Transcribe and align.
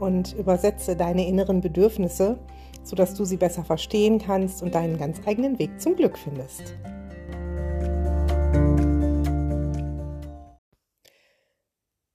und 0.00 0.34
übersetze 0.34 0.96
deine 0.96 1.26
inneren 1.26 1.60
Bedürfnisse, 1.60 2.38
sodass 2.82 3.14
du 3.14 3.24
sie 3.24 3.36
besser 3.36 3.64
verstehen 3.64 4.18
kannst 4.18 4.62
und 4.62 4.74
deinen 4.74 4.98
ganz 4.98 5.20
eigenen 5.26 5.58
Weg 5.58 5.80
zum 5.80 5.96
Glück 5.96 6.18
findest. 6.18 6.74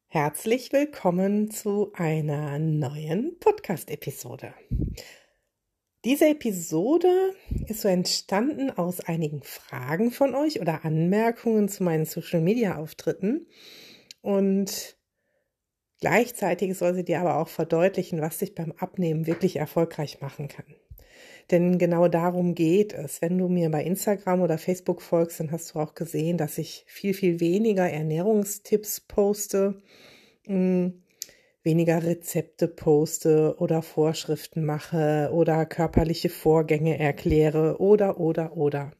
Herzlich 0.08 0.72
willkommen 0.72 1.50
zu 1.50 1.92
einer 1.94 2.60
neuen 2.60 3.40
Podcast-Episode. 3.40 4.54
Diese 6.06 6.28
Episode 6.28 7.34
ist 7.68 7.82
so 7.82 7.88
entstanden 7.88 8.70
aus 8.70 9.00
einigen 9.00 9.42
Fragen 9.42 10.12
von 10.12 10.36
euch 10.36 10.60
oder 10.60 10.86
Anmerkungen 10.86 11.70
zu 11.70 11.84
meinen 11.84 12.06
Social-Media-Auftritten. 12.06 13.48
Und 14.22 14.98
Gleichzeitig 16.04 16.78
soll 16.78 16.94
sie 16.96 17.06
dir 17.06 17.22
aber 17.22 17.38
auch 17.38 17.48
verdeutlichen, 17.48 18.20
was 18.20 18.40
dich 18.40 18.56
beim 18.56 18.74
Abnehmen 18.74 19.26
wirklich 19.26 19.56
erfolgreich 19.56 20.20
machen 20.20 20.50
kann. 20.50 20.66
Denn 21.50 21.78
genau 21.78 22.10
darum 22.10 22.56
geht 22.56 22.92
es. 22.92 23.22
Wenn 23.22 23.38
du 23.38 23.48
mir 23.48 23.72
bei 23.72 23.86
Instagram 23.86 24.42
oder 24.42 24.58
Facebook 24.58 25.02
folgst, 25.02 25.40
dann 25.40 25.54
hast 25.54 25.74
du 25.74 25.80
auch 25.80 25.96
gesehen, 25.96 26.38
dass 26.38 26.58
ich 26.58 26.84
viel, 26.88 27.14
viel 27.14 27.40
weniger 27.40 27.90
Ernährungstipps 27.90 29.00
poste, 29.00 29.82
hm, 30.46 31.04
weniger 31.64 32.04
Rezepte 32.04 32.68
poste 32.68 33.56
oder 33.60 33.82
Vorschriften 33.82 34.66
mache 34.66 35.30
oder 35.32 35.66
körperliche 35.66 36.28
Vorgänge 36.28 37.00
erkläre 37.00 37.80
oder, 37.80 38.20
oder, 38.20 38.58
oder. 38.58 38.92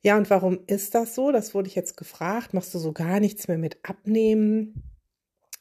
Ja, 0.00 0.16
und 0.16 0.30
warum 0.30 0.60
ist 0.68 0.94
das 0.94 1.14
so? 1.14 1.32
Das 1.32 1.54
wurde 1.54 1.68
ich 1.68 1.74
jetzt 1.74 1.98
gefragt. 1.98 2.54
Machst 2.54 2.74
du 2.74 2.78
so 2.78 2.92
gar 2.92 3.20
nichts 3.20 3.46
mehr 3.46 3.58
mit 3.58 3.76
Abnehmen? 3.82 4.87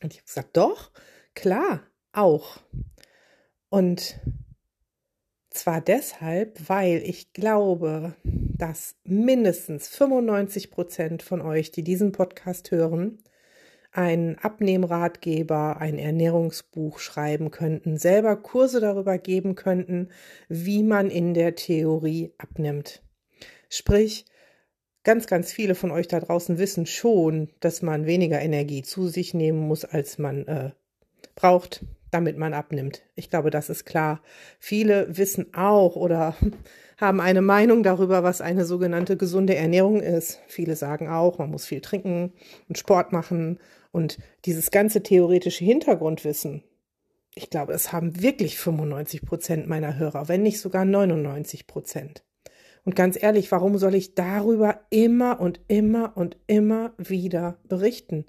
Und 0.01 0.13
ich 0.13 0.19
habe 0.19 0.27
gesagt, 0.27 0.57
doch, 0.57 0.91
klar, 1.33 1.81
auch. 2.11 2.57
Und 3.69 4.19
zwar 5.49 5.81
deshalb, 5.81 6.69
weil 6.69 7.01
ich 7.03 7.33
glaube, 7.33 8.15
dass 8.23 8.95
mindestens 9.03 9.87
95 9.89 10.71
Prozent 10.71 11.23
von 11.23 11.41
euch, 11.41 11.71
die 11.71 11.83
diesen 11.83 12.11
Podcast 12.11 12.71
hören, 12.71 13.19
einen 13.91 14.37
Abnehmratgeber, 14.37 15.77
ein 15.77 15.97
Ernährungsbuch 15.97 16.99
schreiben 16.99 17.49
könnten, 17.49 17.97
selber 17.97 18.35
Kurse 18.35 18.79
darüber 18.79 19.17
geben 19.17 19.55
könnten, 19.55 20.09
wie 20.49 20.83
man 20.83 21.09
in 21.09 21.33
der 21.33 21.55
Theorie 21.55 22.33
abnimmt. 22.37 23.01
Sprich, 23.69 24.25
Ganz, 25.07 25.25
ganz 25.25 25.53
viele 25.53 25.73
von 25.73 25.91
euch 25.91 26.09
da 26.09 26.19
draußen 26.19 26.57
wissen 26.57 26.85
schon, 26.85 27.47
dass 27.61 27.81
man 27.81 28.05
weniger 28.05 28.41
Energie 28.41 28.81
zu 28.81 29.07
sich 29.07 29.33
nehmen 29.33 29.65
muss, 29.65 29.85
als 29.85 30.17
man 30.17 30.45
äh, 30.47 30.71
braucht, 31.33 31.85
damit 32.11 32.37
man 32.37 32.53
abnimmt. 32.53 33.03
Ich 33.15 33.29
glaube, 33.29 33.49
das 33.49 33.69
ist 33.69 33.85
klar. 33.85 34.21
Viele 34.59 35.17
wissen 35.17 35.53
auch 35.53 35.95
oder 35.95 36.35
haben 36.97 37.21
eine 37.21 37.41
Meinung 37.41 37.83
darüber, 37.83 38.23
was 38.23 38.41
eine 38.41 38.65
sogenannte 38.65 39.15
gesunde 39.15 39.55
Ernährung 39.55 40.01
ist. 40.01 40.41
Viele 40.47 40.75
sagen 40.75 41.07
auch, 41.07 41.37
man 41.37 41.51
muss 41.51 41.65
viel 41.65 41.79
trinken 41.79 42.33
und 42.67 42.77
Sport 42.77 43.13
machen 43.13 43.59
und 43.93 44.17
dieses 44.43 44.71
ganze 44.71 45.03
theoretische 45.03 45.63
Hintergrundwissen. 45.63 46.63
Ich 47.33 47.49
glaube, 47.49 47.71
es 47.71 47.93
haben 47.93 48.21
wirklich 48.21 48.59
95 48.59 49.21
Prozent 49.21 49.69
meiner 49.69 49.97
Hörer, 49.97 50.27
wenn 50.27 50.43
nicht 50.43 50.59
sogar 50.59 50.83
99 50.83 51.65
Prozent. 51.65 52.25
Und 52.87 52.95
ganz 52.95 53.21
ehrlich, 53.21 53.51
warum 53.51 53.77
soll 53.77 53.95
ich 53.95 54.15
darüber 54.15 54.79
immer 54.91 55.41
und 55.41 55.59
immer 55.67 56.15
und 56.15 56.37
immer 56.47 56.93
wieder 56.97 57.59
berichten? 57.67 58.25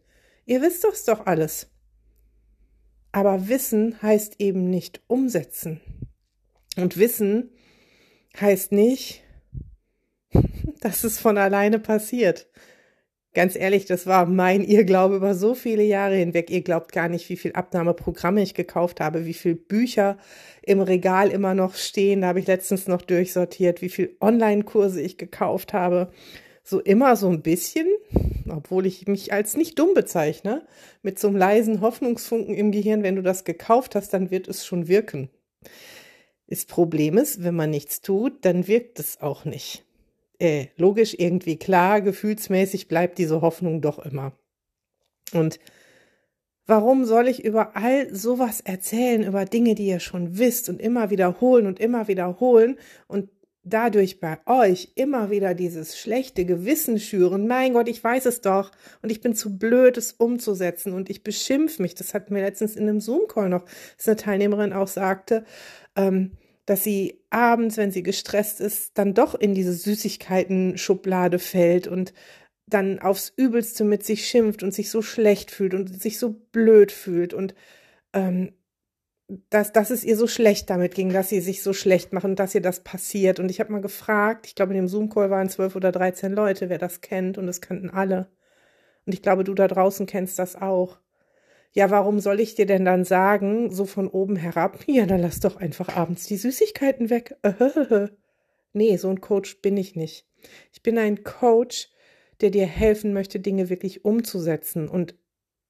Ihr 0.47 0.61
wisst 0.63 0.83
das 0.83 1.05
doch 1.05 1.27
alles. 1.27 1.71
Aber 3.13 3.47
Wissen 3.47 4.03
heißt 4.03 4.41
eben 4.41 4.69
nicht 4.69 5.01
umsetzen. 5.07 5.81
Und 6.77 6.97
Wissen 6.97 7.53
heißt 8.41 8.73
nicht, 8.73 9.23
dass 10.81 11.05
es 11.05 11.21
von 11.21 11.39
alleine 11.39 11.79
passiert. 11.79 12.49
Ganz 13.35 13.57
ehrlich, 13.57 13.85
das 13.85 14.07
war 14.07 14.25
mein 14.27 14.65
Irrglaube 14.65 15.17
über 15.17 15.35
so 15.35 15.55
viele 15.55 15.83
Jahre 15.83 16.17
hinweg. 16.17 16.51
Ihr 16.51 16.63
glaubt 16.63 16.93
gar 16.93 17.09
nicht, 17.09 17.29
wie 17.29 17.37
viel 17.37 17.53
Abnahmeprogramme 17.53 18.43
ich 18.43 18.55
gekauft 18.55 19.01
habe, 19.01 19.27
wie 19.27 19.35
viel 19.35 19.55
Bücher 19.55 20.17
im 20.63 20.81
Regal 20.81 21.31
immer 21.31 21.55
noch 21.55 21.75
stehen. 21.75 22.23
Da 22.23 22.29
habe 22.29 22.41
ich 22.41 22.47
letztens 22.47 22.89
noch 22.89 23.03
durchsortiert, 23.03 23.83
wie 23.83 23.91
viel 23.91 24.17
Online-Kurse 24.21 25.03
ich 25.03 25.19
gekauft 25.19 25.75
habe. 25.75 26.11
So 26.65 26.81
immer 26.81 27.17
so 27.17 27.29
ein 27.29 27.43
bisschen, 27.43 27.87
obwohl 28.49 28.87
ich 28.87 29.07
mich 29.07 29.33
als 29.33 29.57
nicht 29.57 29.79
dumm 29.79 29.93
bezeichne, 29.95 30.67
mit 31.03 31.19
so 31.19 31.29
einem 31.29 31.37
leisen 31.37 31.81
Hoffnungsfunken 31.83 32.55
im 32.55 32.73
Gehirn, 32.73 33.03
wenn 33.03 33.17
du 33.17 33.23
das 33.23 33.45
gekauft 33.45 33.95
hast, 33.95 34.15
dann 34.15 34.31
wird 34.31 34.49
es 34.49 34.65
schon 34.65 34.89
wirken. 34.89 35.29
Das 36.47 36.65
Problem 36.65 37.19
ist, 37.19 37.45
wenn 37.45 37.55
man 37.55 37.71
nichts 37.71 38.01
tut, 38.01 38.45
dann 38.45 38.67
wirkt 38.69 38.99
es 38.99 39.21
auch 39.21 39.45
nicht 39.45 39.85
äh, 40.39 40.67
logisch 40.77 41.15
irgendwie 41.19 41.57
klar, 41.57 42.01
gefühlsmäßig 42.01 42.89
bleibt 42.89 43.19
diese 43.19 43.41
Hoffnung 43.41 43.81
doch 43.81 43.99
immer. 43.99 44.33
Und 45.33 45.59
warum 46.67 47.05
soll 47.05 47.29
ich 47.29 47.45
über 47.45 47.77
all 47.77 48.15
sowas 48.15 48.61
erzählen, 48.61 49.25
über 49.25 49.45
Dinge, 49.45 49.75
die 49.75 49.87
ihr 49.87 50.01
schon 50.01 50.39
wisst 50.39 50.69
und 50.69 50.81
immer 50.81 51.11
wiederholen 51.11 51.67
und 51.67 51.81
immer 51.81 52.09
wiederholen 52.09 52.79
und 53.09 53.31
dadurch 53.65 54.21
bei 54.21 54.39
euch 54.47 54.93
immer 54.95 55.31
wieder 55.31 55.55
dieses 55.55 55.99
schlechte 55.99 56.45
Gewissen 56.45 56.99
schüren. 56.99 57.47
Mein 57.47 57.75
Gott, 57.75 57.89
ich 57.89 58.03
weiß 58.03 58.27
es 58.27 58.41
doch 58.41 58.71
und 59.03 59.11
ich 59.11 59.21
bin 59.21 59.35
zu 59.35 59.59
blöd, 59.59 59.97
es 59.97 60.13
umzusetzen 60.13 60.93
und 60.93 61.11
ich 61.11 61.23
beschimpf 61.23 61.79
mich. 61.79 61.95
Das 61.95 62.15
hat 62.15 62.31
mir 62.31 62.41
letztens 62.41 62.77
in 62.77 62.89
einem 62.89 63.01
Zoom-Call 63.01 63.49
noch, 63.49 63.65
dass 63.97 64.09
eine 64.09 64.17
Teilnehmerin 64.17 64.73
auch 64.73 64.89
sagte, 64.89 65.45
ähm, 65.97 66.33
dass 66.69 66.85
sie 66.85 67.23
abends, 67.31 67.79
wenn 67.79 67.91
sie 67.91 68.03
gestresst 68.03 68.61
ist, 68.61 68.99
dann 68.99 69.15
doch 69.15 69.35
in 69.35 69.55
diese 69.55 69.73
Süßigkeiten-Schublade 69.73 71.39
fällt 71.39 71.87
und 71.89 72.13
dann 72.67 72.99
aufs 72.99 73.33
Übelste 73.37 73.85
mit 73.85 74.05
sich 74.05 74.29
schimpft 74.29 74.63
und 74.63 74.75
sich 74.75 74.91
so 74.91 75.01
schlecht 75.01 75.51
fühlt 75.51 75.73
und 75.73 76.01
sich 76.01 76.19
so 76.19 76.31
blöd 76.53 76.93
fühlt 76.93 77.33
und 77.33 77.55
ähm, 78.13 78.53
dass, 79.51 79.73
dass 79.73 79.91
es 79.91 80.05
ihr 80.05 80.17
so 80.17 80.27
schlecht 80.27 80.69
damit 80.71 80.95
ging, 80.95 81.11
dass 81.11 81.31
sie 81.31 81.41
sich 81.41 81.63
so 81.63 81.73
schlecht 81.73 82.13
macht 82.13 82.25
und 82.25 82.39
dass 82.39 82.55
ihr 82.55 82.63
das 82.63 82.83
passiert. 82.83 83.41
Und 83.41 83.51
ich 83.51 83.61
habe 83.61 83.73
mal 83.73 83.81
gefragt, 83.81 84.47
ich 84.47 84.55
glaube, 84.55 84.73
in 84.73 84.79
dem 84.79 84.89
Zoom-Call 84.89 85.31
waren 85.31 85.51
zwölf 85.51 85.77
oder 85.77 85.93
dreizehn 85.93 86.33
Leute, 86.33 86.69
wer 86.71 86.79
das 86.79 87.01
kennt 87.03 87.39
und 87.39 87.47
das 87.47 87.61
kannten 87.61 87.91
alle. 87.91 88.31
Und 89.07 89.15
ich 89.15 89.23
glaube, 89.23 89.45
du 89.45 89.55
da 89.55 89.69
draußen 89.69 90.07
kennst 90.07 90.39
das 90.39 90.57
auch 90.57 90.99
ja, 91.79 91.91
warum 91.91 92.19
soll 92.19 92.41
ich 92.41 92.57
dir 92.57 92.67
denn 92.67 92.85
dann 92.85 93.05
sagen, 93.05 93.71
so 93.71 93.85
von 93.85 94.09
oben 94.09 94.35
herab, 94.35 94.81
ja, 94.89 95.07
dann 95.07 95.21
lass 95.21 95.39
doch 95.39 95.55
einfach 95.59 95.95
abends 95.95 96.27
die 96.27 96.37
Süßigkeiten 96.37 97.09
weg. 97.09 97.37
nee, 98.73 98.97
so 98.97 99.09
ein 99.09 99.21
Coach 99.21 99.63
bin 99.63 99.77
ich 99.77 99.95
nicht. 99.95 100.27
Ich 100.73 100.83
bin 100.83 100.99
ein 100.99 101.23
Coach, 101.23 101.89
der 102.41 102.51
dir 102.51 102.67
helfen 102.67 103.13
möchte, 103.13 103.39
Dinge 103.39 103.71
wirklich 103.71 104.05
umzusetzen 104.05 104.89
und 104.89 105.15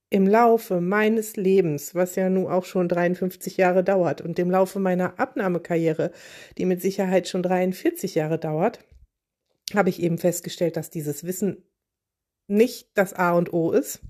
im 0.09 0.27
Laufe 0.27 0.81
meines 0.81 1.37
Lebens, 1.37 1.95
was 1.95 2.17
ja 2.17 2.31
nun 2.31 2.47
auch 2.47 2.65
schon 2.65 2.89
53 2.89 3.59
Jahre 3.59 3.85
dauert, 3.85 4.23
und 4.23 4.39
im 4.39 4.51
Laufe 4.51 4.79
meiner 4.79 5.21
Abnahmekarriere, 5.21 6.13
die 6.57 6.65
mit 6.65 6.81
Sicherheit 6.81 7.29
schon 7.29 7.43
43 7.43 8.15
Jahre 8.15 8.39
dauert, 8.39 8.79
habe 9.75 9.91
ich 9.91 10.01
eben 10.01 10.17
festgestellt, 10.17 10.79
dass 10.79 10.89
dieses 10.89 11.25
Wissen 11.25 11.65
nicht 12.47 12.89
das 12.95 13.13
A 13.13 13.33
und 13.33 13.53
O 13.53 13.73
ist, 13.73 14.01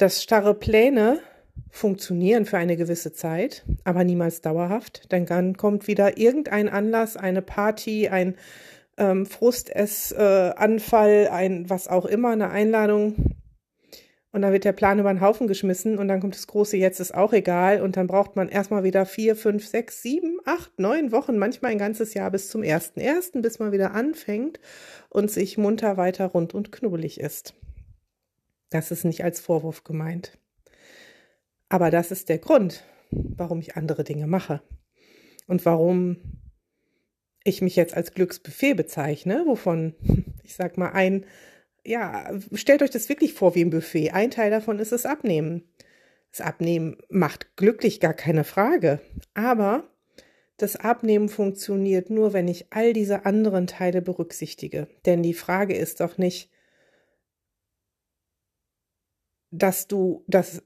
dass 0.00 0.22
starre 0.22 0.54
Pläne 0.54 1.20
funktionieren 1.68 2.46
für 2.46 2.56
eine 2.58 2.76
gewisse 2.76 3.12
Zeit, 3.12 3.64
aber 3.84 4.02
niemals 4.04 4.40
dauerhaft. 4.40 5.12
Denn 5.12 5.26
dann 5.26 5.56
kommt 5.56 5.86
wieder 5.86 6.16
irgendein 6.18 6.68
Anlass, 6.68 7.16
eine 7.16 7.42
Party, 7.42 8.08
ein 8.08 8.36
ähm, 8.96 9.26
Frustessanfall, 9.26 11.10
äh, 11.24 11.28
ein 11.28 11.68
was 11.68 11.88
auch 11.88 12.06
immer, 12.06 12.30
eine 12.30 12.50
Einladung. 12.50 13.36
Und 14.32 14.42
dann 14.42 14.52
wird 14.52 14.64
der 14.64 14.72
Plan 14.72 15.00
über 15.00 15.12
den 15.12 15.20
Haufen 15.20 15.48
geschmissen 15.48 15.98
und 15.98 16.06
dann 16.06 16.20
kommt 16.20 16.36
das 16.36 16.46
große 16.46 16.76
Jetzt 16.76 17.00
ist 17.00 17.12
auch 17.12 17.32
egal 17.32 17.82
und 17.82 17.96
dann 17.96 18.06
braucht 18.06 18.36
man 18.36 18.48
erstmal 18.48 18.84
wieder 18.84 19.04
vier, 19.04 19.34
fünf, 19.34 19.66
sechs, 19.66 20.02
sieben, 20.02 20.38
acht, 20.44 20.78
neun 20.78 21.10
Wochen, 21.10 21.36
manchmal 21.36 21.72
ein 21.72 21.78
ganzes 21.78 22.14
Jahr 22.14 22.30
bis 22.30 22.48
zum 22.48 22.62
ersten 22.62 23.00
ersten, 23.00 23.42
bis 23.42 23.58
man 23.58 23.72
wieder 23.72 23.92
anfängt 23.92 24.60
und 25.08 25.32
sich 25.32 25.58
munter 25.58 25.96
weiter 25.96 26.26
rund 26.26 26.54
und 26.54 26.70
knubbelig 26.70 27.18
ist. 27.18 27.54
Das 28.70 28.90
ist 28.90 29.04
nicht 29.04 29.24
als 29.24 29.40
Vorwurf 29.40 29.84
gemeint. 29.84 30.38
Aber 31.68 31.90
das 31.90 32.10
ist 32.10 32.28
der 32.28 32.38
Grund, 32.38 32.84
warum 33.10 33.60
ich 33.60 33.76
andere 33.76 34.04
Dinge 34.04 34.26
mache. 34.26 34.62
und 35.46 35.66
warum 35.66 36.16
ich 37.42 37.60
mich 37.62 37.74
jetzt 37.74 37.94
als 37.94 38.14
Glücksbuffet 38.14 38.74
bezeichne, 38.74 39.44
wovon, 39.46 39.94
ich 40.44 40.54
sag 40.54 40.78
mal, 40.78 40.90
ein, 40.90 41.26
ja, 41.84 42.30
stellt 42.52 42.82
euch 42.82 42.90
das 42.90 43.08
wirklich 43.08 43.34
vor 43.34 43.54
wie 43.54 43.64
ein 43.64 43.70
Buffet. 43.70 44.12
Ein 44.12 44.30
Teil 44.30 44.50
davon 44.50 44.78
ist 44.78 44.92
das 44.92 45.06
Abnehmen. 45.06 45.68
Das 46.30 46.40
Abnehmen 46.40 46.98
macht 47.08 47.56
glücklich, 47.56 47.98
gar 47.98 48.14
keine 48.14 48.44
Frage. 48.44 49.00
Aber 49.34 49.90
das 50.56 50.76
Abnehmen 50.76 51.28
funktioniert 51.28 52.10
nur, 52.10 52.32
wenn 52.32 52.46
ich 52.46 52.66
all 52.70 52.92
diese 52.92 53.24
anderen 53.24 53.66
Teile 53.66 54.02
berücksichtige. 54.02 54.88
Denn 55.06 55.22
die 55.22 55.34
Frage 55.34 55.74
ist 55.74 56.00
doch 56.00 56.18
nicht, 56.18 56.50
dass 59.50 59.86
du 59.86 60.24
das 60.26 60.62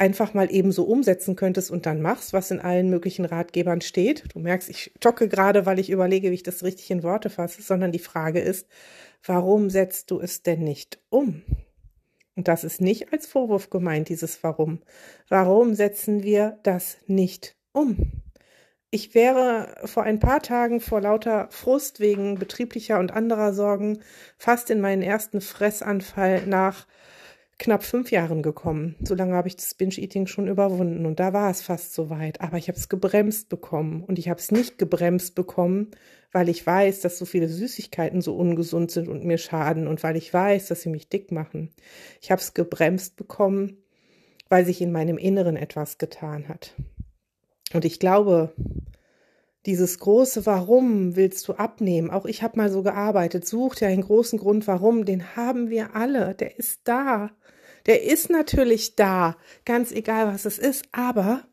einfach 0.00 0.32
mal 0.32 0.50
eben 0.50 0.72
so 0.72 0.84
umsetzen 0.84 1.36
könntest 1.36 1.70
und 1.70 1.84
dann 1.84 2.00
machst, 2.00 2.32
was 2.32 2.50
in 2.50 2.58
allen 2.58 2.88
möglichen 2.88 3.26
Ratgebern 3.26 3.82
steht. 3.82 4.24
Du 4.34 4.38
merkst, 4.38 4.70
ich 4.70 4.92
tocke 4.98 5.28
gerade, 5.28 5.66
weil 5.66 5.78
ich 5.78 5.90
überlege, 5.90 6.30
wie 6.30 6.34
ich 6.34 6.42
das 6.42 6.64
richtig 6.64 6.90
in 6.90 7.02
Worte 7.02 7.28
fasse, 7.28 7.60
sondern 7.60 7.92
die 7.92 7.98
Frage 7.98 8.40
ist, 8.40 8.66
warum 9.22 9.68
setzt 9.68 10.10
du 10.10 10.18
es 10.18 10.42
denn 10.42 10.64
nicht 10.64 11.00
um? 11.10 11.42
Und 12.34 12.48
das 12.48 12.64
ist 12.64 12.80
nicht 12.80 13.12
als 13.12 13.26
Vorwurf 13.26 13.68
gemeint, 13.68 14.08
dieses 14.08 14.42
Warum. 14.42 14.80
Warum 15.28 15.74
setzen 15.74 16.22
wir 16.22 16.58
das 16.62 16.96
nicht 17.06 17.56
um? 17.72 18.12
Ich 18.90 19.14
wäre 19.14 19.76
vor 19.84 20.04
ein 20.04 20.18
paar 20.18 20.40
Tagen 20.40 20.80
vor 20.80 21.02
lauter 21.02 21.48
Frust 21.50 22.00
wegen 22.00 22.38
betrieblicher 22.38 22.98
und 22.98 23.12
anderer 23.12 23.52
Sorgen 23.52 24.00
fast 24.38 24.70
in 24.70 24.80
meinen 24.80 25.02
ersten 25.02 25.42
Fressanfall 25.42 26.46
nach 26.46 26.86
knapp 27.60 27.84
fünf 27.84 28.10
Jahren 28.10 28.42
gekommen. 28.42 28.96
So 29.02 29.14
lange 29.14 29.34
habe 29.34 29.46
ich 29.46 29.54
das 29.54 29.74
Binge-Eating 29.74 30.26
schon 30.26 30.48
überwunden 30.48 31.04
und 31.04 31.20
da 31.20 31.34
war 31.34 31.50
es 31.50 31.60
fast 31.60 31.94
so 31.94 32.08
weit. 32.08 32.40
Aber 32.40 32.56
ich 32.56 32.68
habe 32.68 32.78
es 32.78 32.88
gebremst 32.88 33.50
bekommen 33.50 34.02
und 34.02 34.18
ich 34.18 34.30
habe 34.30 34.40
es 34.40 34.50
nicht 34.50 34.78
gebremst 34.78 35.34
bekommen, 35.34 35.90
weil 36.32 36.48
ich 36.48 36.66
weiß, 36.66 37.00
dass 37.00 37.18
so 37.18 37.26
viele 37.26 37.48
Süßigkeiten 37.48 38.22
so 38.22 38.34
ungesund 38.34 38.90
sind 38.90 39.08
und 39.08 39.24
mir 39.24 39.36
schaden 39.36 39.86
und 39.86 40.02
weil 40.02 40.16
ich 40.16 40.32
weiß, 40.32 40.68
dass 40.68 40.80
sie 40.80 40.88
mich 40.88 41.10
dick 41.10 41.32
machen. 41.32 41.70
Ich 42.22 42.30
habe 42.30 42.40
es 42.40 42.54
gebremst 42.54 43.16
bekommen, 43.16 43.76
weil 44.48 44.64
sich 44.64 44.80
in 44.80 44.90
meinem 44.90 45.18
Inneren 45.18 45.56
etwas 45.56 45.98
getan 45.98 46.48
hat. 46.48 46.74
Und 47.74 47.84
ich 47.84 48.00
glaube, 48.00 48.54
dieses 49.66 49.98
große 49.98 50.46
Warum 50.46 51.16
willst 51.16 51.46
du 51.48 51.52
abnehmen? 51.54 52.10
Auch 52.10 52.24
ich 52.24 52.42
habe 52.42 52.56
mal 52.56 52.70
so 52.70 52.82
gearbeitet. 52.82 53.46
Such 53.46 53.74
dir 53.76 53.88
einen 53.88 54.02
großen 54.02 54.38
Grund, 54.38 54.66
warum. 54.66 55.04
Den 55.04 55.36
haben 55.36 55.68
wir 55.68 55.94
alle. 55.94 56.34
Der 56.34 56.58
ist 56.58 56.80
da. 56.84 57.30
Der 57.86 58.04
ist 58.04 58.30
natürlich 58.30 58.96
da. 58.96 59.36
Ganz 59.64 59.92
egal, 59.92 60.32
was 60.32 60.46
es 60.46 60.58
ist. 60.58 60.84
Aber 60.92 61.44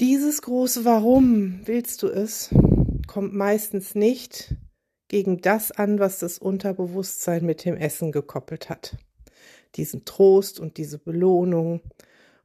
dieses 0.00 0.42
große 0.42 0.84
Warum 0.84 1.60
willst 1.66 2.02
du 2.02 2.08
es, 2.08 2.48
kommt 3.06 3.34
meistens 3.34 3.94
nicht 3.94 4.54
gegen 5.08 5.40
das 5.40 5.72
an, 5.72 5.98
was 5.98 6.20
das 6.20 6.38
Unterbewusstsein 6.38 7.44
mit 7.44 7.64
dem 7.64 7.76
Essen 7.76 8.12
gekoppelt 8.12 8.70
hat. 8.70 8.96
Diesen 9.76 10.04
Trost 10.04 10.60
und 10.60 10.76
diese 10.78 10.98
Belohnung 10.98 11.80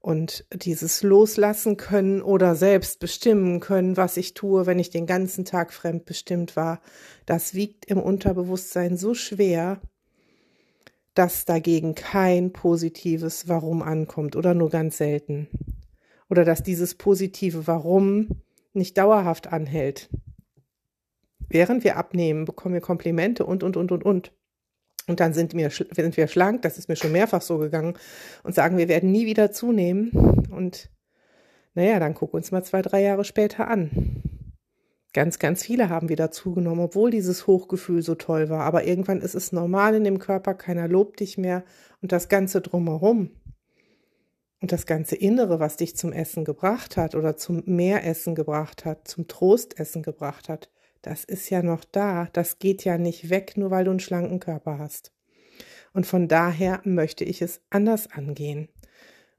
und 0.06 0.46
dieses 0.54 1.02
Loslassen 1.02 1.78
können 1.78 2.22
oder 2.22 2.54
selbst 2.54 3.00
bestimmen 3.00 3.60
können, 3.60 3.98
was 3.98 4.18
ich 4.18 4.36
tue, 4.36 4.68
wenn 4.68 4.78
ich 4.78 4.92
den 4.92 5.08
ganzen 5.08 5.46
Tag 5.46 5.74
fremdbestimmt 5.74 6.56
war, 6.56 6.80
das 7.26 7.56
wiegt 7.56 7.86
im 7.86 7.98
Unterbewusstsein 7.98 8.98
so 8.98 9.16
schwer, 9.16 9.82
dass 11.16 11.46
dagegen 11.46 11.96
kein 11.96 12.54
positives 12.54 13.48
Warum 13.48 13.82
ankommt 13.82 14.36
oder 14.36 14.54
nur 14.54 14.70
ganz 14.70 14.98
selten. 15.00 15.48
Oder 16.30 16.46
dass 16.46 16.62
dieses 16.62 16.94
positive 16.94 17.66
Warum 17.66 18.44
nicht 18.74 19.00
dauerhaft 19.00 19.48
anhält. 19.48 20.12
Während 21.50 21.84
wir 21.84 21.98
abnehmen, 21.98 22.46
bekommen 22.46 22.76
wir 22.76 22.82
Komplimente 22.82 23.44
und, 23.44 23.64
und, 23.64 23.76
und, 23.76 23.92
und, 23.92 24.06
und. 24.06 24.32
Und 25.08 25.20
dann 25.20 25.34
sind 25.34 25.54
wir, 25.54 25.70
sind 25.70 26.18
wir 26.18 26.28
schlank, 26.28 26.64
das 26.64 26.78
ist 26.78 26.90
mir 26.90 26.96
schon 26.96 27.12
mehrfach 27.12 27.42
so 27.42 27.58
gegangen, 27.58 27.96
und 28.44 28.56
sagen, 28.56 28.78
wir 28.78 28.88
werden 28.88 29.12
nie 29.12 29.26
wieder 29.26 29.52
zunehmen. 29.52 30.10
Und 30.50 30.90
naja, 31.76 32.00
dann 32.00 32.14
guck 32.14 32.34
uns 32.34 32.52
mal 32.52 32.64
zwei, 32.64 32.82
drei 32.82 33.02
Jahre 33.02 33.24
später 33.24 33.68
an. 33.68 34.24
Ganz, 35.14 35.40
ganz 35.40 35.64
viele 35.64 35.90
haben 35.90 36.10
wieder 36.10 36.32
zugenommen, 36.32 36.82
obwohl 36.82 37.10
dieses 37.10 37.48
Hochgefühl 37.48 38.02
so 38.02 38.16
toll 38.16 38.50
war. 38.50 38.64
Aber 38.64 38.86
irgendwann 38.86 39.22
ist 39.22 39.36
es 39.36 39.52
normal 39.52 39.96
in 39.96 40.04
dem 40.04 40.20
Körper, 40.20 40.56
keiner 40.56 40.90
lobt 40.90 41.22
dich 41.22 41.38
mehr 41.38 41.64
und 42.02 42.12
das 42.12 42.28
Ganze 42.28 42.60
drumherum. 42.60 43.30
Und 44.62 44.72
das 44.72 44.86
ganze 44.86 45.16
Innere, 45.16 45.60
was 45.60 45.78
dich 45.78 45.96
zum 45.96 46.12
Essen 46.12 46.44
gebracht 46.44 46.98
hat 46.98 47.14
oder 47.14 47.38
zum 47.38 47.64
Mehressen 47.66 48.36
gebracht 48.36 48.84
hat, 48.84 49.08
zum 49.08 49.28
Trostessen 49.28 50.02
gebracht 50.02 50.50
hat, 50.50 50.70
das 51.06 51.24
ist 51.24 51.50
ja 51.52 51.62
noch 51.62 51.84
da, 51.84 52.30
das 52.34 52.58
geht 52.58 52.84
ja 52.84 52.98
nicht 52.98 53.30
weg, 53.30 53.58
nur 53.58 53.70
weil 53.70 53.86
du 53.86 53.92
einen 53.92 54.00
schlanken 54.00 54.40
Körper 54.40 54.80
hast. 54.80 55.12
Und 55.94 56.06
von 56.06 56.28
daher 56.28 56.82
möchte 56.84 57.24
ich 57.24 57.42
es 57.42 57.62
anders 57.70 58.12
angehen. 58.12 58.70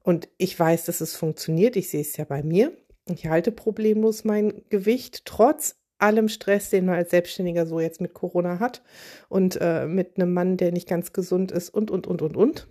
Und 0.01 0.29
ich 0.37 0.57
weiß, 0.57 0.85
dass 0.85 1.01
es 1.01 1.15
funktioniert, 1.15 1.75
ich 1.75 1.89
sehe 1.89 2.01
es 2.01 2.15
ja 2.15 2.23
bei 2.23 2.41
mir. 2.41 2.71
Ich 3.09 3.27
halte 3.27 3.51
problemlos 3.51 4.23
mein 4.23 4.63
Gewicht, 4.69 5.25
trotz 5.25 5.75
allem 5.99 6.29
Stress, 6.29 6.69
den 6.69 6.85
man 6.85 6.95
als 6.95 7.11
Selbstständiger 7.11 7.65
so 7.65 7.79
jetzt 7.79 8.01
mit 8.01 8.13
Corona 8.13 8.59
hat 8.59 8.81
und 9.29 9.57
äh, 9.61 9.85
mit 9.85 10.17
einem 10.17 10.33
Mann, 10.33 10.57
der 10.57 10.71
nicht 10.71 10.87
ganz 10.87 11.13
gesund 11.13 11.51
ist 11.51 11.69
und, 11.69 11.91
und, 11.91 12.07
und, 12.07 12.21
und, 12.21 12.35
und. 12.37 12.67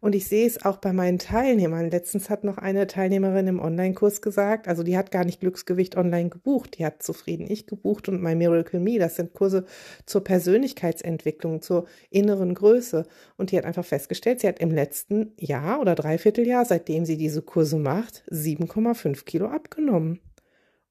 Und 0.00 0.14
ich 0.14 0.28
sehe 0.28 0.46
es 0.46 0.64
auch 0.64 0.76
bei 0.76 0.92
meinen 0.92 1.18
Teilnehmern. 1.18 1.90
Letztens 1.90 2.30
hat 2.30 2.44
noch 2.44 2.58
eine 2.58 2.86
Teilnehmerin 2.86 3.46
im 3.46 3.60
Online-Kurs 3.60 4.22
gesagt, 4.22 4.68
also 4.68 4.82
die 4.82 4.96
hat 4.96 5.10
gar 5.10 5.24
nicht 5.24 5.40
Glücksgewicht 5.40 5.96
online 5.96 6.28
gebucht, 6.28 6.78
die 6.78 6.84
hat 6.84 7.02
zufrieden 7.02 7.46
ich 7.48 7.66
gebucht 7.66 8.08
und 8.08 8.22
My 8.22 8.34
Miracle 8.34 8.80
Me, 8.80 8.98
das 8.98 9.16
sind 9.16 9.32
Kurse 9.32 9.64
zur 10.06 10.22
Persönlichkeitsentwicklung, 10.22 11.62
zur 11.62 11.86
inneren 12.10 12.54
Größe. 12.54 13.06
Und 13.36 13.50
die 13.50 13.58
hat 13.58 13.64
einfach 13.64 13.84
festgestellt, 13.84 14.40
sie 14.40 14.48
hat 14.48 14.58
im 14.58 14.70
letzten 14.70 15.32
Jahr 15.38 15.80
oder 15.80 15.94
Dreivierteljahr, 15.94 16.64
seitdem 16.64 17.04
sie 17.04 17.16
diese 17.16 17.42
Kurse 17.42 17.78
macht, 17.78 18.24
7,5 18.30 19.24
Kilo 19.24 19.46
abgenommen 19.46 20.20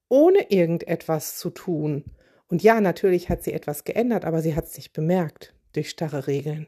ohne 0.08 0.50
irgendetwas 0.50 1.38
zu 1.38 1.50
tun. 1.50 2.04
Und 2.48 2.62
ja, 2.62 2.80
natürlich 2.80 3.28
hat 3.28 3.42
sie 3.42 3.52
etwas 3.52 3.84
geändert, 3.84 4.24
aber 4.24 4.42
sie 4.42 4.54
hat 4.54 4.64
es 4.64 4.76
nicht 4.76 4.92
bemerkt 4.92 5.54
durch 5.72 5.90
starre 5.90 6.26
Regeln. 6.26 6.66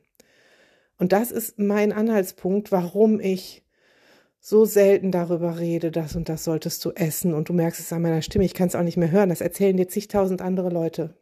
Und 0.99 1.13
das 1.13 1.31
ist 1.31 1.59
mein 1.59 1.93
Anhaltspunkt, 1.93 2.71
warum 2.73 3.21
ich 3.21 3.65
so 4.39 4.65
selten 4.65 5.11
darüber 5.11 5.59
rede, 5.59 5.91
das 5.91 6.17
und 6.17 6.29
das 6.29 6.45
solltest 6.45 6.85
du 6.85 6.91
essen. 6.93 7.35
Und 7.35 7.49
du 7.49 7.53
merkst 7.53 7.81
es 7.81 7.93
an 7.93 8.03
meiner 8.03 8.23
Stimme, 8.23 8.45
ich 8.45 8.55
kann 8.55 8.69
es 8.69 8.75
auch 8.75 8.83
nicht 8.83 8.97
mehr 8.97 9.11
hören. 9.11 9.29
Das 9.29 9.41
erzählen 9.41 9.77
dir 9.77 9.89
zigtausend 9.89 10.43
andere 10.43 10.71
Leute. 10.71 11.15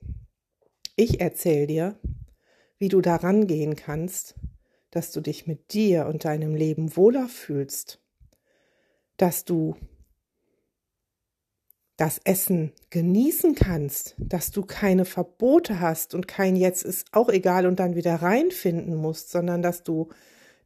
Ich 0.97 1.21
erzähle 1.21 1.67
dir, 1.67 2.01
wie 2.79 2.89
du 2.89 3.01
daran 3.01 3.47
gehen 3.47 3.77
kannst, 3.77 4.35
dass 4.91 5.13
du 5.13 5.21
dich 5.21 5.47
mit 5.47 5.73
dir 5.73 6.07
und 6.07 6.25
deinem 6.25 6.55
Leben 6.55 6.97
wohler 6.97 7.29
fühlst, 7.29 8.01
dass 9.17 9.45
du 9.45 9.77
das 11.99 12.21
Essen 12.23 12.73
genießen 12.91 13.57
kannst, 13.57 14.15
dass 14.19 14.53
du 14.53 14.63
keine 14.63 15.05
Verbote 15.05 15.81
hast 15.81 16.15
und 16.15 16.29
kein 16.29 16.55
jetzt 16.55 16.85
ist 16.85 17.09
auch 17.13 17.29
egal 17.29 17.67
und 17.67 17.81
dann 17.81 17.97
wieder 17.97 18.15
reinfinden 18.15 18.95
musst, 18.95 19.31
sondern 19.31 19.63
dass 19.63 19.83
du 19.83 20.09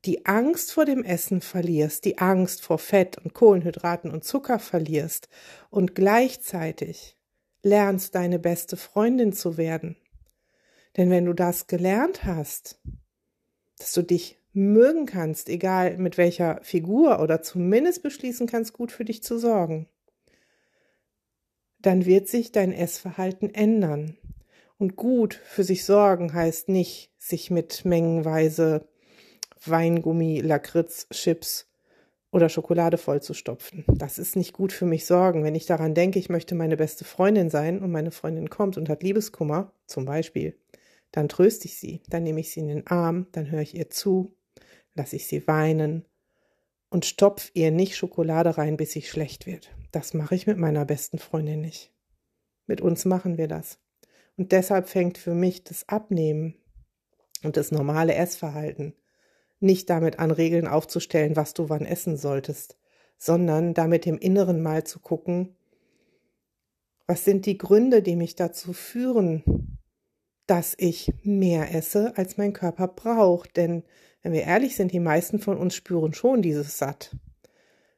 die 0.05 0.27
Angst 0.27 0.73
vor 0.73 0.85
dem 0.85 1.03
Essen 1.03 1.41
verlierst, 1.41 2.05
die 2.05 2.19
Angst 2.19 2.63
vor 2.63 2.79
Fett 2.79 3.17
und 3.17 3.33
Kohlenhydraten 3.33 4.11
und 4.11 4.25
Zucker 4.25 4.59
verlierst 4.59 5.31
und 5.71 5.95
gleichzeitig 5.95 7.17
lernst, 7.63 8.15
deine 8.15 8.39
beste 8.39 8.77
Freundin 8.77 9.33
zu 9.33 9.57
werden. 9.57 9.97
Denn 10.99 11.09
wenn 11.09 11.25
du 11.25 11.33
das 11.33 11.67
gelernt 11.67 12.25
hast, 12.25 12.79
dass 13.79 13.93
du 13.93 14.03
dich 14.03 14.39
mögen 14.53 15.07
kannst, 15.07 15.49
egal 15.49 15.97
mit 15.97 16.19
welcher 16.19 16.61
Figur 16.63 17.21
oder 17.21 17.41
zumindest 17.41 18.03
beschließen 18.03 18.47
kannst, 18.47 18.75
gut 18.75 18.93
für 18.93 19.07
dich 19.07 19.23
zu 19.23 19.39
sorgen, 19.39 19.89
dann 21.83 22.07
wird 22.07 22.29
sich 22.29 22.53
dein 22.53 22.73
Essverhalten 22.73 23.55
ändern. 23.55 24.17
Und 24.79 24.97
gut 24.97 25.35
für 25.35 25.65
sich 25.65 25.85
sorgen 25.85 26.33
heißt 26.33 26.69
nicht, 26.69 27.11
sich 27.19 27.51
mit 27.51 27.85
mengenweise 27.85 28.89
Weingummi, 29.65 30.41
Lakritz, 30.41 31.09
Chips 31.11 31.69
oder 32.33 32.49
Schokolade 32.49 32.99
vollzustopfen. 32.99 33.85
Das 33.87 34.19
ist 34.19 34.35
nicht 34.35 34.53
gut 34.53 34.73
für 34.73 34.87
mich 34.87 35.07
sorgen. 35.07 35.45
Wenn 35.45 35.55
ich 35.55 35.67
daran 35.67 35.95
denke, 35.95 36.19
ich 36.19 36.29
möchte 36.29 36.55
meine 36.55 36.77
beste 36.77 37.05
Freundin 37.05 37.51
sein 37.51 37.81
und 37.81 37.93
meine 37.93 38.11
Freundin 38.11 38.51
kommt 38.51 38.77
und 38.77 38.89
hat 38.89 39.03
Liebeskummer, 39.03 39.73
zum 39.87 40.05
Beispiel, 40.05 40.57
dann 41.13 41.29
tröste 41.29 41.67
ich 41.67 41.77
sie, 41.77 42.03
dann 42.09 42.23
nehme 42.23 42.41
ich 42.41 42.51
sie 42.51 42.61
in 42.61 42.69
den 42.69 42.87
Arm, 42.87 43.27
dann 43.33 43.51
höre 43.51 43.61
ich 43.61 43.77
ihr 43.77 43.91
zu, 43.91 44.35
lasse 44.95 45.17
ich 45.17 45.27
sie 45.27 45.47
weinen 45.47 46.07
und 46.89 47.05
stopf 47.05 47.51
ihr 47.55 47.71
nicht 47.71 47.97
Schokolade 47.97 48.57
rein, 48.57 48.77
bis 48.77 48.93
sie 48.93 49.03
schlecht 49.03 49.47
wird. 49.47 49.71
Das 49.93 50.15
mache 50.15 50.35
ich 50.35 50.47
mit 50.47 50.59
meiner 50.59 50.85
besten 50.85 51.19
Freundin 51.19 51.61
nicht. 51.61 51.93
Mit 52.67 52.81
uns 52.81 53.05
machen 53.05 53.39
wir 53.39 53.47
das. 53.47 53.79
Und 54.37 54.53
deshalb 54.53 54.89
fängt 54.89 55.19
für 55.19 55.35
mich 55.35 55.63
das 55.63 55.89
Abnehmen 55.89 56.57
und 57.45 57.57
das 57.57 57.71
normale 57.71 58.15
Essverhalten 58.15 58.95
nicht 59.63 59.89
damit 59.91 60.19
an, 60.19 60.31
Regeln 60.31 60.67
aufzustellen, 60.67 61.37
was 61.37 61.55
du 61.55 61.69
wann 61.69 61.87
essen 61.87 62.17
solltest, 62.17 62.77
sondern 63.17 63.75
damit 63.75 64.07
im 64.07 64.19
Inneren 64.19 64.61
mal 64.63 64.85
zu 64.85 64.99
gucken, 64.99 65.57
Was 67.07 67.25
sind 67.25 67.47
die 67.47 67.59
Gründe, 67.59 68.01
die 68.03 68.17
mich 68.17 68.37
dazu 68.37 68.73
führen, 68.73 69.79
dass 70.47 70.75
ich 70.79 71.13
mehr 71.23 71.75
esse, 71.75 72.17
als 72.17 72.39
mein 72.39 72.53
Körper 72.53 72.89
braucht? 72.89 73.57
Denn 73.57 73.85
wenn 74.23 74.33
wir 74.33 74.43
ehrlich 74.43 74.77
sind, 74.77 74.93
die 74.93 75.01
meisten 75.01 75.39
von 75.39 75.59
uns 75.59 75.75
spüren 75.75 76.15
schon 76.15 76.43
dieses 76.43 76.79
Satt. 76.79 77.15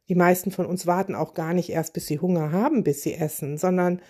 Die 0.08 0.14
meisten 0.14 0.50
von 0.50 0.66
uns 0.66 0.86
warten 0.86 1.14
auch 1.14 1.34
gar 1.34 1.54
nicht 1.54 1.70
erst, 1.70 1.94
bis 1.94 2.06
sie 2.06 2.18
Hunger 2.18 2.52
haben, 2.52 2.84
bis 2.84 3.02
sie 3.02 3.14
essen, 3.14 3.56
sondern 3.56 4.00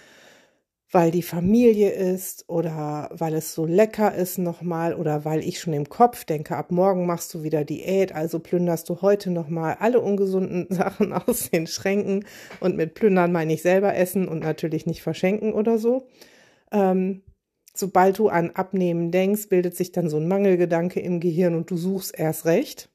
weil 0.91 1.11
die 1.11 1.23
Familie 1.23 1.91
ist 1.91 2.45
oder 2.49 3.11
weil 3.13 3.35
es 3.35 3.53
so 3.53 3.67
lecker 3.67 4.15
ist 4.15 4.39
nochmal 4.39 4.95
oder 4.95 5.25
weil 5.25 5.41
ich 5.41 5.59
schon 5.59 5.73
im 5.73 5.89
Kopf 5.89 6.25
denke, 6.25 6.57
ab 6.57 6.71
morgen 6.71 7.05
machst 7.05 7.35
du 7.35 7.43
wieder 7.43 7.65
Diät, 7.65 8.15
also 8.15 8.39
plünderst 8.39 8.89
du 8.89 9.03
heute 9.03 9.31
nochmal 9.31 9.77
alle 9.81 10.01
ungesunden 10.01 10.67
Sachen 10.71 11.13
aus 11.13 11.51
den 11.51 11.67
Schränken 11.67 12.25
und 12.61 12.77
mit 12.77 12.95
plündern 12.95 13.33
meine 13.33 13.55
ich 13.55 13.63
selber 13.63 13.97
essen 13.97 14.29
und 14.29 14.41
natürlich 14.41 14.87
nicht 14.87 15.03
verschenken 15.03 15.53
oder 15.53 15.79
so. 15.79 16.07
Ähm, 16.71 17.23
sobald 17.75 18.19
du 18.19 18.29
an 18.29 18.51
Abnehmen 18.51 19.11
denkst, 19.11 19.49
bildet 19.49 19.77
sich 19.77 19.91
dann 19.91 20.09
so 20.09 20.19
ein 20.19 20.29
Mangelgedanke 20.29 21.01
im 21.01 21.19
Gehirn 21.19 21.57
und 21.57 21.71
du 21.71 21.77
suchst 21.77 22.17
erst 22.17 22.47
recht 22.47 22.89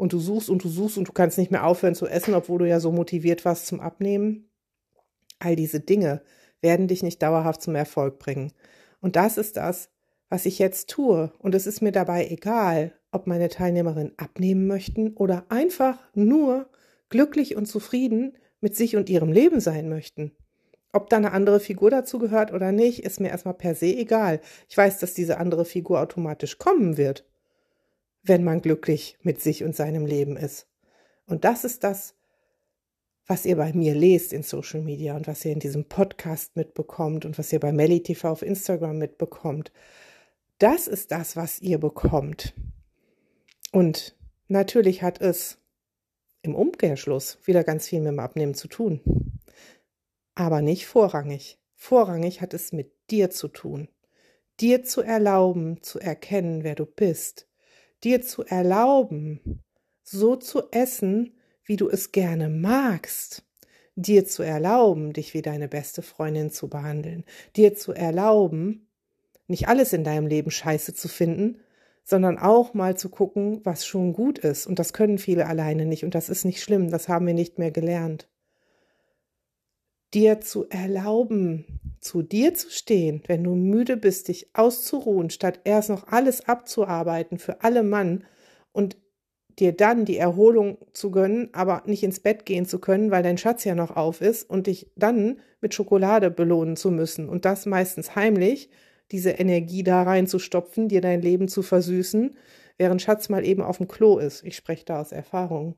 und 0.00 0.14
du 0.14 0.18
suchst 0.18 0.48
und 0.48 0.64
du 0.64 0.68
suchst 0.70 0.96
und 0.96 1.08
du 1.08 1.12
kannst 1.12 1.36
nicht 1.36 1.50
mehr 1.50 1.66
aufhören 1.66 1.94
zu 1.94 2.06
essen, 2.06 2.32
obwohl 2.32 2.60
du 2.60 2.66
ja 2.66 2.80
so 2.80 2.90
motiviert 2.90 3.44
warst 3.44 3.66
zum 3.66 3.80
Abnehmen. 3.80 4.48
All 5.38 5.56
diese 5.56 5.78
Dinge 5.78 6.22
werden 6.62 6.88
dich 6.88 7.02
nicht 7.02 7.22
dauerhaft 7.22 7.60
zum 7.60 7.74
Erfolg 7.74 8.18
bringen. 8.18 8.52
Und 9.02 9.14
das 9.16 9.36
ist 9.36 9.58
das, 9.58 9.90
was 10.30 10.46
ich 10.46 10.58
jetzt 10.58 10.88
tue. 10.88 11.32
Und 11.38 11.54
es 11.54 11.66
ist 11.66 11.82
mir 11.82 11.92
dabei 11.92 12.26
egal, 12.28 12.94
ob 13.12 13.26
meine 13.26 13.50
Teilnehmerinnen 13.50 14.14
abnehmen 14.16 14.66
möchten 14.66 15.14
oder 15.16 15.44
einfach 15.50 15.98
nur 16.14 16.70
glücklich 17.10 17.54
und 17.54 17.66
zufrieden 17.66 18.38
mit 18.62 18.74
sich 18.74 18.96
und 18.96 19.10
ihrem 19.10 19.30
Leben 19.30 19.60
sein 19.60 19.90
möchten. 19.90 20.32
Ob 20.94 21.10
da 21.10 21.18
eine 21.18 21.32
andere 21.32 21.60
Figur 21.60 21.90
dazu 21.90 22.18
gehört 22.18 22.54
oder 22.54 22.72
nicht, 22.72 23.04
ist 23.04 23.20
mir 23.20 23.28
erstmal 23.28 23.54
per 23.54 23.74
se 23.74 23.94
egal. 23.94 24.40
Ich 24.66 24.78
weiß, 24.78 24.98
dass 24.98 25.12
diese 25.12 25.36
andere 25.36 25.66
Figur 25.66 26.00
automatisch 26.00 26.56
kommen 26.56 26.96
wird, 26.96 27.29
wenn 28.22 28.44
man 28.44 28.60
glücklich 28.60 29.18
mit 29.22 29.40
sich 29.40 29.64
und 29.64 29.74
seinem 29.74 30.06
Leben 30.06 30.36
ist. 30.36 30.66
Und 31.26 31.44
das 31.44 31.64
ist 31.64 31.84
das, 31.84 32.14
was 33.26 33.46
ihr 33.46 33.56
bei 33.56 33.72
mir 33.72 33.94
lest 33.94 34.32
in 34.32 34.42
Social 34.42 34.80
Media 34.80 35.14
und 35.14 35.28
was 35.28 35.44
ihr 35.44 35.52
in 35.52 35.60
diesem 35.60 35.84
Podcast 35.84 36.56
mitbekommt 36.56 37.24
und 37.24 37.38
was 37.38 37.52
ihr 37.52 37.60
bei 37.60 37.72
Melly 37.72 38.02
TV 38.02 38.28
auf 38.28 38.42
Instagram 38.42 38.98
mitbekommt. 38.98 39.70
Das 40.58 40.88
ist 40.88 41.12
das, 41.12 41.36
was 41.36 41.60
ihr 41.60 41.78
bekommt. 41.78 42.54
Und 43.72 44.16
natürlich 44.48 45.02
hat 45.02 45.20
es 45.20 45.58
im 46.42 46.54
Umkehrschluss 46.54 47.38
wieder 47.44 47.64
ganz 47.64 47.88
viel 47.88 48.00
mit 48.00 48.08
dem 48.08 48.18
Abnehmen 48.18 48.54
zu 48.54 48.68
tun. 48.68 49.00
Aber 50.34 50.62
nicht 50.62 50.86
vorrangig. 50.86 51.58
Vorrangig 51.74 52.40
hat 52.40 52.52
es 52.52 52.72
mit 52.72 52.92
dir 53.10 53.30
zu 53.30 53.48
tun. 53.48 53.88
Dir 54.58 54.82
zu 54.82 55.02
erlauben, 55.02 55.82
zu 55.82 55.98
erkennen, 55.98 56.64
wer 56.64 56.74
du 56.74 56.84
bist. 56.84 57.46
Dir 58.04 58.22
zu 58.22 58.44
erlauben, 58.44 59.62
so 60.02 60.36
zu 60.36 60.70
essen, 60.70 61.36
wie 61.64 61.76
du 61.76 61.88
es 61.88 62.12
gerne 62.12 62.48
magst, 62.48 63.44
dir 63.94 64.26
zu 64.26 64.42
erlauben, 64.42 65.12
dich 65.12 65.34
wie 65.34 65.42
deine 65.42 65.68
beste 65.68 66.02
Freundin 66.02 66.50
zu 66.50 66.68
behandeln, 66.68 67.24
dir 67.56 67.74
zu 67.74 67.92
erlauben, 67.92 68.88
nicht 69.46 69.68
alles 69.68 69.92
in 69.92 70.04
deinem 70.04 70.26
Leben 70.26 70.50
scheiße 70.50 70.94
zu 70.94 71.08
finden, 71.08 71.60
sondern 72.04 72.38
auch 72.38 72.74
mal 72.74 72.96
zu 72.96 73.08
gucken, 73.08 73.60
was 73.64 73.86
schon 73.86 74.12
gut 74.12 74.38
ist. 74.38 74.66
Und 74.66 74.78
das 74.78 74.92
können 74.92 75.18
viele 75.18 75.46
alleine 75.46 75.86
nicht. 75.86 76.04
Und 76.04 76.14
das 76.14 76.28
ist 76.28 76.44
nicht 76.44 76.62
schlimm. 76.62 76.90
Das 76.90 77.08
haben 77.08 77.26
wir 77.26 77.34
nicht 77.34 77.58
mehr 77.58 77.70
gelernt. 77.70 78.28
Dir 80.12 80.40
zu 80.40 80.68
erlauben, 80.68 81.89
zu 82.00 82.22
dir 82.22 82.54
zu 82.54 82.70
stehen, 82.70 83.22
wenn 83.26 83.44
du 83.44 83.54
müde 83.54 83.96
bist, 83.96 84.28
dich 84.28 84.48
auszuruhen, 84.54 85.30
statt 85.30 85.60
erst 85.64 85.90
noch 85.90 86.08
alles 86.08 86.48
abzuarbeiten 86.48 87.38
für 87.38 87.62
alle 87.62 87.82
Mann 87.82 88.24
und 88.72 88.96
dir 89.58 89.72
dann 89.72 90.06
die 90.06 90.16
Erholung 90.16 90.78
zu 90.92 91.10
gönnen, 91.10 91.50
aber 91.52 91.82
nicht 91.86 92.02
ins 92.02 92.20
Bett 92.20 92.46
gehen 92.46 92.64
zu 92.64 92.78
können, 92.78 93.10
weil 93.10 93.22
dein 93.22 93.36
Schatz 93.36 93.64
ja 93.64 93.74
noch 93.74 93.94
auf 93.94 94.22
ist 94.22 94.48
und 94.48 94.66
dich 94.66 94.90
dann 94.96 95.40
mit 95.60 95.74
Schokolade 95.74 96.30
belohnen 96.30 96.76
zu 96.76 96.90
müssen 96.90 97.28
und 97.28 97.44
das 97.44 97.66
meistens 97.66 98.14
heimlich, 98.14 98.70
diese 99.10 99.30
Energie 99.30 99.82
da 99.82 100.02
reinzustopfen, 100.02 100.88
dir 100.88 101.00
dein 101.00 101.20
Leben 101.20 101.48
zu 101.48 101.62
versüßen, 101.62 102.36
während 102.78 103.02
Schatz 103.02 103.28
mal 103.28 103.44
eben 103.44 103.62
auf 103.62 103.76
dem 103.76 103.88
Klo 103.88 104.18
ist. 104.18 104.44
Ich 104.44 104.56
spreche 104.56 104.86
da 104.86 105.00
aus 105.00 105.12
Erfahrung. 105.12 105.76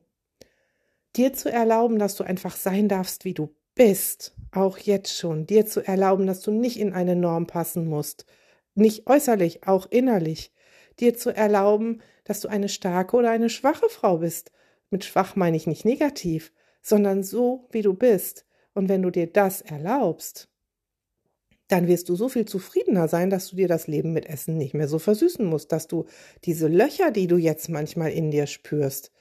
Dir 1.15 1.33
zu 1.33 1.51
erlauben, 1.51 1.99
dass 1.99 2.15
du 2.15 2.23
einfach 2.23 2.55
sein 2.55 2.87
darfst, 2.87 3.25
wie 3.25 3.33
du 3.33 3.53
bist, 3.75 4.35
auch 4.51 4.77
jetzt 4.77 5.17
schon, 5.17 5.45
dir 5.45 5.65
zu 5.65 5.85
erlauben, 5.85 6.27
dass 6.27 6.41
du 6.41 6.51
nicht 6.51 6.79
in 6.79 6.93
eine 6.93 7.15
Norm 7.15 7.47
passen 7.47 7.87
musst, 7.87 8.25
nicht 8.75 9.07
äußerlich, 9.07 9.67
auch 9.67 9.87
innerlich, 9.89 10.51
dir 10.99 11.15
zu 11.15 11.35
erlauben, 11.35 12.01
dass 12.23 12.39
du 12.39 12.47
eine 12.47 12.69
starke 12.69 13.15
oder 13.17 13.31
eine 13.31 13.49
schwache 13.49 13.89
Frau 13.89 14.17
bist. 14.19 14.51
Mit 14.89 15.05
schwach 15.05 15.35
meine 15.35 15.57
ich 15.57 15.67
nicht 15.67 15.85
negativ, 15.85 16.53
sondern 16.81 17.23
so, 17.23 17.67
wie 17.71 17.81
du 17.81 17.93
bist. 17.93 18.45
Und 18.73 18.89
wenn 18.89 19.01
du 19.01 19.09
dir 19.09 19.27
das 19.27 19.61
erlaubst, 19.61 20.49
dann 21.67 21.87
wirst 21.87 22.09
du 22.09 22.15
so 22.15 22.29
viel 22.29 22.45
zufriedener 22.45 23.07
sein, 23.07 23.29
dass 23.29 23.49
du 23.49 23.55
dir 23.55 23.67
das 23.67 23.87
Leben 23.87 24.13
mit 24.13 24.27
Essen 24.27 24.57
nicht 24.57 24.73
mehr 24.73 24.87
so 24.87 24.99
versüßen 24.99 25.45
musst, 25.45 25.71
dass 25.71 25.87
du 25.87 26.05
diese 26.43 26.67
Löcher, 26.67 27.11
die 27.11 27.27
du 27.27 27.37
jetzt 27.37 27.69
manchmal 27.69 28.11
in 28.11 28.31
dir 28.31 28.47
spürst, 28.47 29.11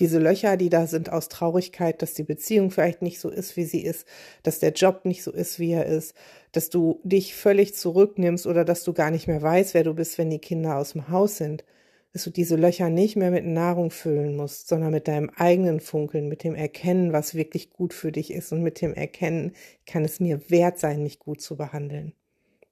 diese 0.00 0.18
Löcher, 0.18 0.56
die 0.56 0.70
da 0.70 0.86
sind 0.86 1.12
aus 1.12 1.28
Traurigkeit, 1.28 2.00
dass 2.00 2.14
die 2.14 2.22
Beziehung 2.22 2.70
vielleicht 2.70 3.02
nicht 3.02 3.20
so 3.20 3.28
ist, 3.28 3.56
wie 3.56 3.64
sie 3.64 3.82
ist, 3.82 4.06
dass 4.42 4.58
der 4.58 4.72
Job 4.72 5.04
nicht 5.04 5.22
so 5.22 5.30
ist, 5.30 5.58
wie 5.58 5.72
er 5.72 5.86
ist, 5.86 6.14
dass 6.52 6.70
du 6.70 7.00
dich 7.04 7.34
völlig 7.34 7.74
zurücknimmst 7.74 8.46
oder 8.46 8.64
dass 8.64 8.82
du 8.82 8.94
gar 8.94 9.10
nicht 9.10 9.28
mehr 9.28 9.42
weißt, 9.42 9.74
wer 9.74 9.84
du 9.84 9.94
bist, 9.94 10.16
wenn 10.16 10.30
die 10.30 10.38
Kinder 10.38 10.76
aus 10.76 10.92
dem 10.92 11.10
Haus 11.10 11.36
sind, 11.36 11.64
dass 12.12 12.24
du 12.24 12.30
diese 12.30 12.56
Löcher 12.56 12.88
nicht 12.88 13.14
mehr 13.14 13.30
mit 13.30 13.44
Nahrung 13.44 13.90
füllen 13.90 14.36
musst, 14.36 14.68
sondern 14.68 14.90
mit 14.90 15.06
deinem 15.06 15.30
eigenen 15.36 15.80
Funkeln, 15.80 16.28
mit 16.28 16.42
dem 16.42 16.54
Erkennen, 16.54 17.12
was 17.12 17.34
wirklich 17.34 17.70
gut 17.70 17.92
für 17.94 18.10
dich 18.10 18.32
ist 18.32 18.52
und 18.52 18.62
mit 18.62 18.80
dem 18.80 18.94
Erkennen, 18.94 19.52
kann 19.86 20.04
es 20.04 20.18
mir 20.18 20.50
wert 20.50 20.78
sein, 20.78 21.02
mich 21.02 21.18
gut 21.18 21.40
zu 21.40 21.56
behandeln. 21.56 22.14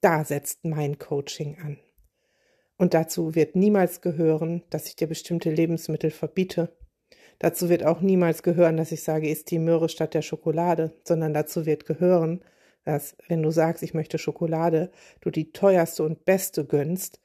Da 0.00 0.24
setzt 0.24 0.64
mein 0.64 0.98
Coaching 0.98 1.58
an. 1.62 1.78
Und 2.78 2.94
dazu 2.94 3.34
wird 3.34 3.54
niemals 3.54 4.00
gehören, 4.00 4.62
dass 4.70 4.86
ich 4.86 4.96
dir 4.96 5.08
bestimmte 5.08 5.50
Lebensmittel 5.50 6.10
verbiete 6.10 6.72
Dazu 7.38 7.68
wird 7.68 7.84
auch 7.84 8.00
niemals 8.00 8.42
gehören, 8.42 8.76
dass 8.76 8.92
ich 8.92 9.02
sage, 9.02 9.28
isst 9.28 9.50
die 9.50 9.58
Möhre 9.58 9.88
statt 9.88 10.14
der 10.14 10.22
Schokolade, 10.22 10.92
sondern 11.04 11.34
dazu 11.34 11.66
wird 11.66 11.86
gehören, 11.86 12.42
dass 12.84 13.16
wenn 13.28 13.42
du 13.42 13.50
sagst, 13.50 13.82
ich 13.82 13.94
möchte 13.94 14.18
Schokolade, 14.18 14.90
du 15.20 15.30
die 15.30 15.52
teuerste 15.52 16.02
und 16.02 16.24
beste 16.24 16.64
gönnst 16.64 17.20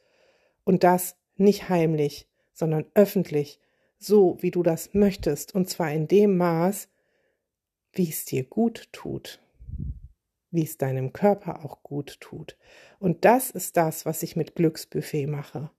und 0.64 0.84
das 0.84 1.16
nicht 1.36 1.70
heimlich, 1.70 2.28
sondern 2.54 2.86
öffentlich, 2.94 3.60
so 3.98 4.38
wie 4.42 4.52
du 4.52 4.62
das 4.62 4.94
möchtest, 4.94 5.56
und 5.56 5.70
zwar 5.70 5.92
in 5.92 6.08
dem 6.08 6.38
Maß, 6.38 6.90
wie 7.94 8.10
es 8.10 8.26
dir 8.26 8.44
gut 8.44 8.90
tut, 8.92 9.40
wie 10.52 10.64
es 10.64 10.78
deinem 10.78 11.14
Körper 11.14 11.64
auch 11.66 11.82
gut 11.82 12.20
tut. 12.20 12.58
Und 13.00 13.26
das 13.26 13.50
ist 13.50 13.78
das, 13.78 14.06
was 14.06 14.22
ich 14.22 14.36
mit 14.36 14.56
Glücksbuffet 14.56 15.28
mache. 15.28 15.72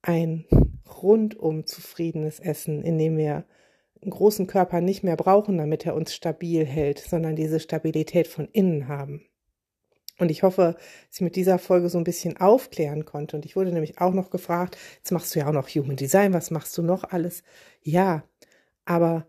Ein 0.00 0.46
rundum 1.02 1.66
zufriedenes 1.66 2.38
Essen, 2.40 2.82
in 2.82 2.98
dem 2.98 3.16
wir 3.16 3.44
einen 4.02 4.10
großen 4.10 4.46
Körper 4.46 4.80
nicht 4.80 5.02
mehr 5.02 5.16
brauchen, 5.16 5.58
damit 5.58 5.86
er 5.86 5.94
uns 5.94 6.14
stabil 6.14 6.64
hält, 6.64 6.98
sondern 6.98 7.36
diese 7.36 7.60
Stabilität 7.60 8.28
von 8.28 8.48
innen 8.52 8.88
haben. 8.88 9.24
Und 10.18 10.30
ich 10.30 10.42
hoffe, 10.42 10.76
dass 11.08 11.16
ich 11.16 11.20
mit 11.20 11.36
dieser 11.36 11.58
Folge 11.58 11.88
so 11.88 11.98
ein 11.98 12.04
bisschen 12.04 12.36
aufklären 12.36 13.04
konnte. 13.04 13.36
Und 13.36 13.44
ich 13.44 13.54
wurde 13.54 13.72
nämlich 13.72 14.00
auch 14.00 14.12
noch 14.12 14.30
gefragt, 14.30 14.76
jetzt 14.96 15.12
machst 15.12 15.34
du 15.34 15.38
ja 15.38 15.48
auch 15.48 15.52
noch 15.52 15.68
Human 15.68 15.96
Design, 15.96 16.32
was 16.32 16.50
machst 16.50 16.76
du 16.76 16.82
noch 16.82 17.04
alles? 17.04 17.44
Ja, 17.82 18.24
aber 18.84 19.26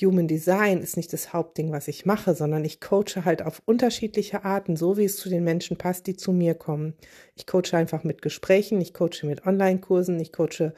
Human 0.00 0.26
Design 0.26 0.80
ist 0.80 0.96
nicht 0.96 1.12
das 1.12 1.34
Hauptding, 1.34 1.70
was 1.70 1.86
ich 1.86 2.06
mache, 2.06 2.34
sondern 2.34 2.64
ich 2.64 2.80
coache 2.80 3.24
halt 3.24 3.42
auf 3.42 3.62
unterschiedliche 3.66 4.44
Arten, 4.44 4.74
so 4.74 4.96
wie 4.96 5.04
es 5.04 5.16
zu 5.16 5.28
den 5.28 5.44
Menschen 5.44 5.76
passt, 5.76 6.06
die 6.06 6.16
zu 6.16 6.32
mir 6.32 6.54
kommen. 6.54 6.94
Ich 7.34 7.46
coache 7.46 7.74
einfach 7.74 8.02
mit 8.02 8.22
Gesprächen, 8.22 8.80
ich 8.80 8.94
coache 8.94 9.24
mit 9.26 9.46
Online-Kursen, 9.46 10.18
ich 10.18 10.32
coache 10.32 10.72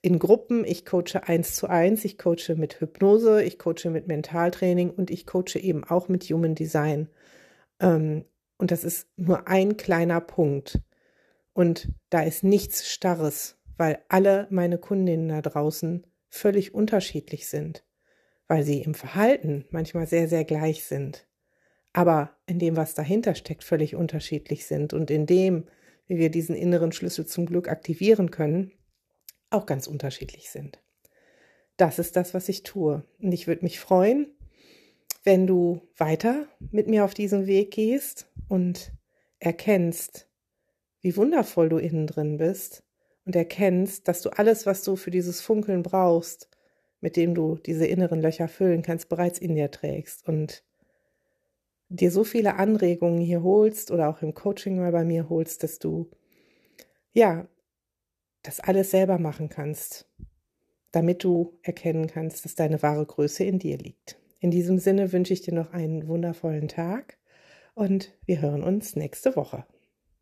in 0.00 0.18
Gruppen, 0.18 0.64
ich 0.64 0.86
coache 0.86 1.26
eins 1.26 1.54
zu 1.54 1.68
eins, 1.68 2.04
ich 2.06 2.16
coache 2.16 2.54
mit 2.56 2.80
Hypnose, 2.80 3.42
ich 3.42 3.58
coache 3.58 3.90
mit 3.90 4.08
Mentaltraining 4.08 4.90
und 4.90 5.10
ich 5.10 5.26
coache 5.26 5.58
eben 5.58 5.84
auch 5.84 6.08
mit 6.08 6.24
Human 6.24 6.54
Design. 6.54 7.08
Ähm, 7.80 8.24
und 8.56 8.70
das 8.70 8.82
ist 8.82 9.08
nur 9.16 9.46
ein 9.46 9.76
kleiner 9.76 10.22
Punkt. 10.22 10.80
Und 11.52 11.88
da 12.08 12.22
ist 12.22 12.44
nichts 12.44 12.88
Starres, 12.88 13.58
weil 13.76 13.98
alle 14.08 14.46
meine 14.50 14.78
Kundinnen 14.78 15.28
da 15.28 15.42
draußen 15.42 16.06
völlig 16.30 16.74
unterschiedlich 16.74 17.46
sind 17.46 17.84
weil 18.48 18.62
sie 18.62 18.82
im 18.82 18.94
Verhalten 18.94 19.64
manchmal 19.70 20.06
sehr, 20.06 20.28
sehr 20.28 20.44
gleich 20.44 20.84
sind, 20.84 21.26
aber 21.92 22.36
in 22.46 22.58
dem, 22.58 22.76
was 22.76 22.94
dahinter 22.94 23.34
steckt, 23.34 23.64
völlig 23.64 23.94
unterschiedlich 23.94 24.66
sind 24.66 24.92
und 24.92 25.10
in 25.10 25.26
dem, 25.26 25.64
wie 26.06 26.18
wir 26.18 26.30
diesen 26.30 26.54
inneren 26.54 26.92
Schlüssel 26.92 27.26
zum 27.26 27.46
Glück 27.46 27.68
aktivieren 27.68 28.30
können, 28.30 28.72
auch 29.50 29.64
ganz 29.64 29.86
unterschiedlich 29.86 30.50
sind. 30.50 30.82
Das 31.76 31.98
ist 31.98 32.16
das, 32.16 32.34
was 32.34 32.48
ich 32.48 32.62
tue. 32.62 33.04
Und 33.20 33.32
ich 33.32 33.46
würde 33.46 33.62
mich 33.62 33.80
freuen, 33.80 34.26
wenn 35.22 35.46
du 35.46 35.80
weiter 35.96 36.46
mit 36.70 36.88
mir 36.88 37.04
auf 37.04 37.14
diesen 37.14 37.46
Weg 37.46 37.70
gehst 37.72 38.30
und 38.48 38.92
erkennst, 39.38 40.28
wie 41.00 41.16
wundervoll 41.16 41.68
du 41.68 41.78
innen 41.78 42.06
drin 42.06 42.36
bist 42.36 42.84
und 43.24 43.34
erkennst, 43.34 44.08
dass 44.08 44.22
du 44.22 44.30
alles, 44.30 44.66
was 44.66 44.82
du 44.82 44.96
für 44.96 45.10
dieses 45.10 45.40
Funkeln 45.40 45.82
brauchst, 45.82 46.48
mit 47.04 47.16
dem 47.16 47.34
du 47.34 47.56
diese 47.56 47.86
inneren 47.86 48.22
Löcher 48.22 48.48
füllen 48.48 48.80
kannst, 48.80 49.10
bereits 49.10 49.38
in 49.38 49.54
dir 49.54 49.70
trägst 49.70 50.26
und 50.26 50.64
dir 51.90 52.10
so 52.10 52.24
viele 52.24 52.54
Anregungen 52.54 53.20
hier 53.20 53.42
holst 53.42 53.90
oder 53.90 54.08
auch 54.08 54.22
im 54.22 54.32
Coaching 54.32 54.78
mal 54.78 54.90
bei 54.90 55.04
mir 55.04 55.28
holst, 55.28 55.62
dass 55.62 55.78
du 55.78 56.10
ja 57.12 57.46
das 58.42 58.58
alles 58.58 58.90
selber 58.90 59.18
machen 59.18 59.50
kannst, 59.50 60.08
damit 60.92 61.22
du 61.24 61.58
erkennen 61.60 62.06
kannst, 62.06 62.46
dass 62.46 62.54
deine 62.54 62.82
wahre 62.82 63.04
Größe 63.04 63.44
in 63.44 63.58
dir 63.58 63.76
liegt. 63.76 64.18
In 64.40 64.50
diesem 64.50 64.78
Sinne 64.78 65.12
wünsche 65.12 65.34
ich 65.34 65.42
dir 65.42 65.52
noch 65.52 65.74
einen 65.74 66.08
wundervollen 66.08 66.68
Tag 66.68 67.18
und 67.74 68.14
wir 68.24 68.40
hören 68.40 68.64
uns 68.64 68.96
nächste 68.96 69.36
Woche. 69.36 69.66